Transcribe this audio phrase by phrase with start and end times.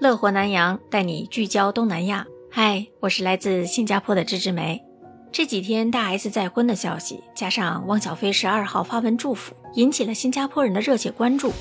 [0.00, 2.26] 乐活南洋带你聚焦东南亚。
[2.50, 4.82] 嗨，我是来自新加坡的芝芝梅。
[5.30, 11.52] 这几天大 S 再婚的消息，加上汪小菲十二号发文祝福，引起了新加坡人的热切关注。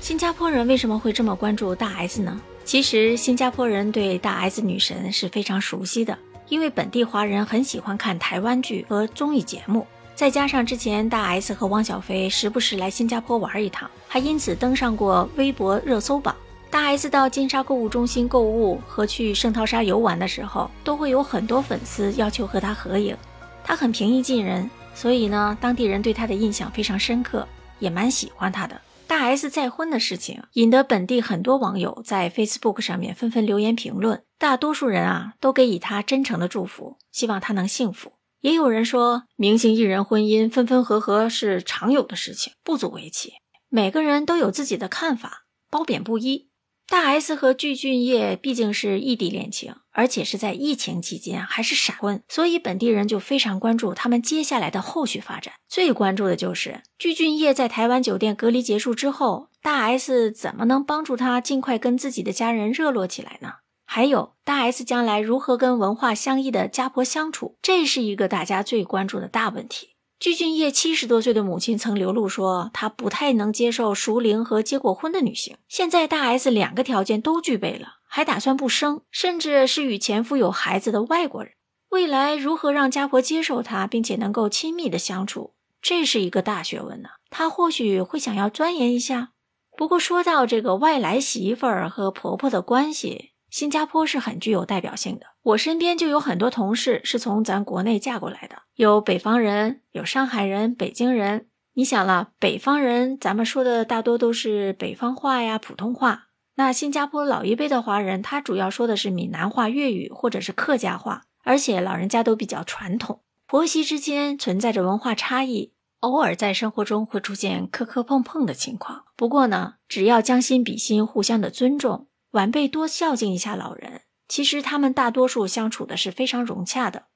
[0.00, 2.40] 新加坡人为什么会这么关注大 S 呢？
[2.64, 6.16] 其实新加坡人对大 S 女神是非常熟悉的，
[6.48, 9.84] 因为本地华人很喜欢看台湾剧和综艺节目。
[10.14, 16.34] 再加上之前大 S 和汪小菲时不时来新加坡玩一趟，还因此登上过微博热搜榜。
[16.72, 23.14] 大 S 到金沙购物中心购物和去圣淘沙游玩的时候，都会有很多粉丝要求和她合影。
[23.62, 27.46] 她很平易近人，所以呢，当地人对她的印象非常深刻，
[27.78, 28.80] 也蛮喜欢她的。
[29.06, 38.14] 大 S 再婚的事情引得本地很多网友在 Facebook 上面纷纷留言评论，大多数人啊都给予她真诚的祝福，希望她能幸福。
[38.40, 43.34] 也有人说，明星艺人婚姻分分合合是常有的事情，不足为奇。
[43.68, 46.48] 每个人都有自己的看法，褒贬不一。
[46.88, 55.54] 大 S 和具俊晔毕竟是异地恋情，而且是在疫情期间还是闪婚，所以本地人就非常关注他们接下来的后续发展。
[55.68, 63.54] 最关注的就是具俊晔在台湾酒店隔离结束之后，大 S 怎么能帮助他尽快跟自己的家人热络起来呢？
[63.86, 69.91] 还有大 S 将来如何跟文化相异的家婆相处，这是一个大家最关注的大问题。
[70.22, 75.56] 具俊晔七十多岁的母亲曾流露说，她不太能接受熟龄和结过婚的女性。
[75.66, 81.54] 现在大 S 两个条件都具备了，还打算不生，甚至是与前夫有孩子的外国人。
[81.88, 87.08] 未来如何让家婆接受她，并且能够亲密的相处，这是一个大学问呢。
[87.28, 89.32] 她或许会想要钻研一下。
[89.76, 93.32] 不过说到这个外来媳妇儿和婆婆的关系。
[93.50, 101.48] 新加坡是很具有代表性的，我身边就有很多同事是从咱国内嫁过来的，有北方人，有上海人、北京人。
[101.74, 106.28] 你想了，北方人咱们说的大多都是北方话呀、普通话。
[106.56, 119.06] 那新加坡老一辈的华人，他主要说的是闽南话、粤语或者是客家话，而且老人家都比较传统，婆媳之间存在着文化差异，偶尔在生活中会出现磕磕碰碰的情况。
[119.16, 122.06] 不过呢，只要将心比心，互相的尊重。
[122.32, 127.08] 晚辈多孝敬一下老人，其实他们大多数相处的是非常融洽的。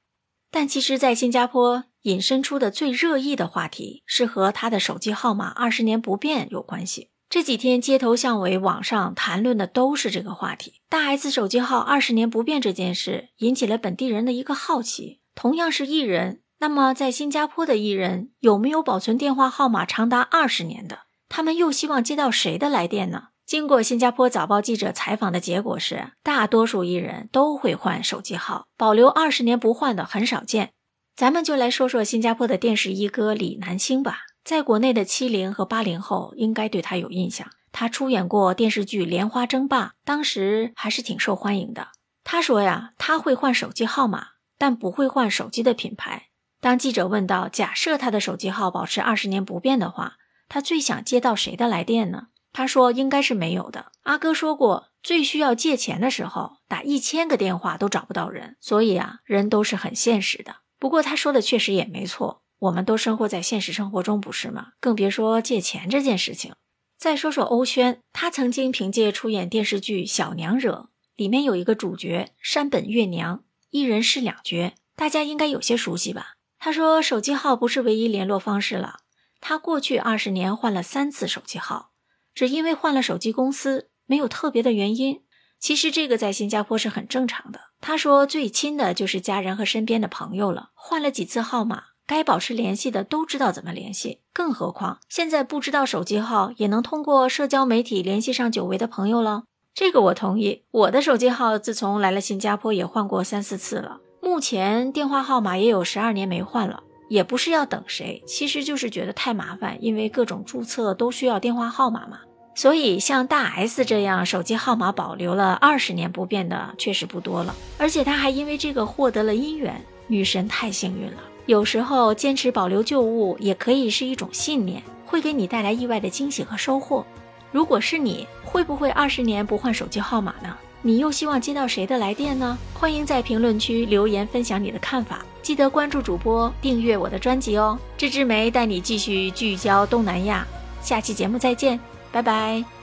[0.50, 7.08] 但其实，在新加坡引申出的最热议的话题是和他的手机号码二十年不变有关系。
[7.30, 10.82] 这几天街头巷尾、网上谈论的都是这个话题。
[10.90, 15.22] 大 S 手机号二十年不变这件事，引起了本地人的一个好奇。
[15.34, 21.06] 同样是艺人，那么在新加坡的艺人有没有保存电话号码长达二十年的？
[21.30, 23.28] 他们又希望接到谁的来电呢？
[23.46, 30.72] 经过新加坡早报记者采访的结果是，大多数艺人都会换手机号，保留二十年不换的很少见。
[31.14, 34.22] 咱们就来说说新加坡的电视一哥李南星吧。
[34.42, 41.90] 在国内的七零和八零后应该对他有印象，他出演过电视剧《莲花争霸》，当时还是挺受欢迎的。
[42.24, 46.30] 他说呀，他会换手机号码，但不会换手机的品牌。
[46.60, 50.14] 当记者问到，假设他的手机号保持二十年不变的话，
[50.48, 52.26] 他最想接到谁的来电呢？
[52.56, 53.92] 他说应该是没有的。
[54.04, 58.56] 阿哥说过，最需要借钱的时候，打一千个电话都找不到人。
[58.62, 60.56] 所以啊，人都是很现实的。
[60.78, 64.68] 不过他说的确实也没错，我们都生活在现实生活中，不是吗？
[64.80, 66.54] 更别说借钱这件事情。
[66.96, 70.72] 再说说欧萱，她曾经凭借出演电视剧《小娘惹》，
[71.14, 76.36] 里面有一个主角山本月娘，一人饰两角，大家应该有些熟悉吧？
[76.58, 79.00] 他说手机号不是唯一联络方式了，
[79.42, 81.90] 他过去二十年换了三次手机号。
[82.36, 85.22] 只因为换了手机公司，没有特别的原因。
[85.58, 87.58] 其实这个在新加坡是很正常的。
[87.80, 90.68] 他说最亲的就是家人和身边的朋友了。
[90.74, 94.20] 换了几次号码，该保持联系的都知道怎么联系。
[94.34, 99.44] 更何况现在不知道手机号，也能通过社交媒体联系上久违的朋友了。
[99.72, 100.64] 这个我同意。
[100.70, 106.82] 我的手机号自从来了新加坡也换过三四次了，目前电话号码也有十二年没换了。
[107.08, 112.20] 也不是要等谁，其实就是觉得太麻烦，因为各种注册都需要电话号码嘛。
[112.54, 121.18] 所以像大 S 这样手机号码保留了二十年不变的确实不多了，而且她还因为这个获得了姻缘，女神太幸运了。
[121.44, 127.04] 有时候坚持保留旧物也可以是一种信念，会给你带来意外的惊喜和收获。
[127.52, 130.56] 如果是你，会不会二十年不换手机号码呢？
[130.82, 132.56] 你又希望接到谁的来电呢？
[132.72, 135.24] 欢迎在评论区留言分享你的看法。
[135.42, 137.78] 记得关注主播，订阅我的专辑哦。
[137.96, 140.46] 芝芝梅带你继续聚焦东南亚，
[140.80, 141.78] 下期节目再见，
[142.12, 142.75] 拜拜。